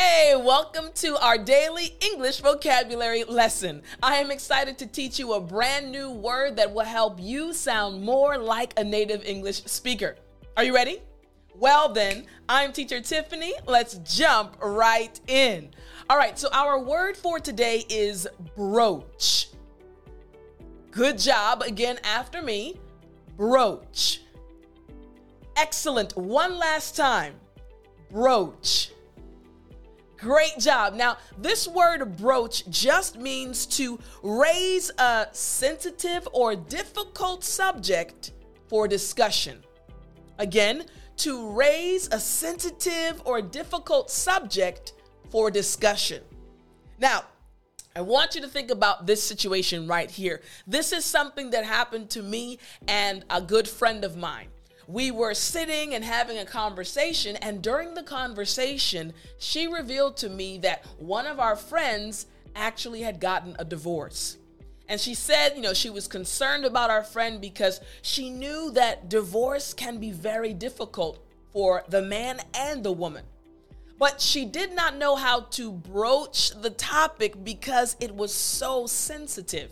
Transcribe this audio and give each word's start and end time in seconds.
Hey, 0.00 0.36
welcome 0.36 0.90
to 0.94 1.16
our 1.16 1.36
daily 1.36 1.96
English 2.00 2.38
vocabulary 2.38 3.24
lesson. 3.24 3.82
I 4.00 4.18
am 4.18 4.30
excited 4.30 4.78
to 4.78 4.86
teach 4.86 5.18
you 5.18 5.32
a 5.32 5.40
brand 5.40 5.90
new 5.90 6.12
word 6.12 6.54
that 6.54 6.72
will 6.72 6.84
help 6.84 7.18
you 7.18 7.52
sound 7.52 8.00
more 8.00 8.38
like 8.38 8.78
a 8.78 8.84
native 8.84 9.24
English 9.24 9.64
speaker. 9.64 10.14
Are 10.56 10.62
you 10.62 10.72
ready? 10.72 11.02
Well, 11.56 11.92
then, 11.92 12.26
I'm 12.48 12.72
teacher 12.72 13.00
Tiffany. 13.00 13.54
Let's 13.66 13.96
jump 14.04 14.56
right 14.62 15.18
in. 15.26 15.70
All 16.08 16.16
right, 16.16 16.38
so 16.38 16.48
our 16.52 16.78
word 16.78 17.16
for 17.16 17.40
today 17.40 17.84
is 17.88 18.28
broach. 18.54 19.48
Good 20.92 21.18
job 21.18 21.62
again 21.62 21.98
after 22.04 22.40
me. 22.40 22.76
Broach. 23.36 24.20
Excellent. 25.56 26.16
One 26.16 26.56
last 26.56 26.94
time. 26.94 27.34
Broach. 28.12 28.92
Great 30.18 30.58
job. 30.58 30.94
Now, 30.94 31.18
this 31.38 31.68
word 31.68 32.16
broach 32.16 32.68
just 32.68 33.16
means 33.16 33.66
to 33.66 34.00
raise 34.22 34.90
a 34.98 35.28
sensitive 35.30 36.28
or 36.32 36.56
difficult 36.56 37.44
subject 37.44 38.32
for 38.66 38.88
discussion. 38.88 39.62
Again, 40.38 40.86
to 41.18 41.50
raise 41.52 42.08
a 42.08 42.18
sensitive 42.18 43.22
or 43.24 43.40
difficult 43.40 44.10
subject 44.10 44.92
for 45.30 45.52
discussion. 45.52 46.22
Now, 46.98 47.24
I 47.94 48.00
want 48.00 48.34
you 48.34 48.40
to 48.40 48.48
think 48.48 48.70
about 48.70 49.06
this 49.06 49.22
situation 49.22 49.86
right 49.86 50.10
here. 50.10 50.40
This 50.66 50.92
is 50.92 51.04
something 51.04 51.50
that 51.50 51.64
happened 51.64 52.10
to 52.10 52.22
me 52.22 52.58
and 52.88 53.24
a 53.30 53.40
good 53.40 53.68
friend 53.68 54.04
of 54.04 54.16
mine 54.16 54.48
we 54.88 55.10
were 55.10 55.34
sitting 55.34 55.94
and 55.94 56.02
having 56.02 56.38
a 56.38 56.46
conversation, 56.46 57.36
and 57.36 57.60
during 57.62 57.92
the 57.92 58.02
conversation, 58.02 59.12
she 59.38 59.68
revealed 59.68 60.16
to 60.16 60.30
me 60.30 60.56
that 60.58 60.82
one 60.98 61.26
of 61.26 61.38
our 61.38 61.56
friends 61.56 62.24
actually 62.56 63.02
had 63.02 63.20
gotten 63.20 63.54
a 63.58 63.66
divorce. 63.66 64.38
And 64.88 64.98
she 64.98 65.14
said, 65.14 65.50
you 65.54 65.60
know, 65.60 65.74
she 65.74 65.90
was 65.90 66.08
concerned 66.08 66.64
about 66.64 66.88
our 66.88 67.04
friend 67.04 67.38
because 67.38 67.82
she 68.00 68.30
knew 68.30 68.70
that 68.70 69.10
divorce 69.10 69.74
can 69.74 69.98
be 69.98 70.10
very 70.10 70.54
difficult 70.54 71.22
for 71.52 71.84
the 71.90 72.00
man 72.00 72.40
and 72.54 72.82
the 72.82 72.92
woman. 72.92 73.24
But 73.98 74.22
she 74.22 74.46
did 74.46 74.74
not 74.74 74.96
know 74.96 75.16
how 75.16 75.40
to 75.40 75.70
broach 75.70 76.52
the 76.62 76.70
topic 76.70 77.44
because 77.44 77.94
it 78.00 78.14
was 78.14 78.32
so 78.32 78.86
sensitive. 78.86 79.70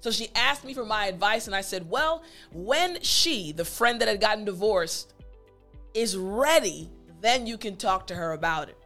So 0.00 0.10
she 0.10 0.28
asked 0.34 0.64
me 0.64 0.74
for 0.74 0.84
my 0.84 1.06
advice, 1.06 1.46
and 1.46 1.56
I 1.56 1.60
said, 1.60 1.88
Well, 1.90 2.22
when 2.52 3.00
she, 3.02 3.52
the 3.52 3.64
friend 3.64 4.00
that 4.00 4.08
had 4.08 4.20
gotten 4.20 4.44
divorced, 4.44 5.14
is 5.94 6.16
ready, 6.16 6.88
then 7.20 7.46
you 7.46 7.58
can 7.58 7.76
talk 7.76 8.06
to 8.08 8.14
her 8.14 8.32
about 8.32 8.68
it. 8.68 8.78